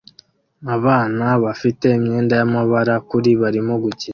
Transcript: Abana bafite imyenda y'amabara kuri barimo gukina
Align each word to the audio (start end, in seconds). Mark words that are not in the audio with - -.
Abana 0.75 1.25
bafite 1.43 1.85
imyenda 1.97 2.33
y'amabara 2.39 2.95
kuri 3.09 3.29
barimo 3.41 3.73
gukina 3.83 4.09